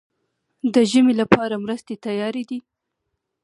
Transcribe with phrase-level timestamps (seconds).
[0.73, 2.59] د ژمي لپاره مرستې تیارې دي؟